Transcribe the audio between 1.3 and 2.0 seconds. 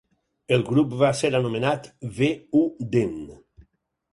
anomenat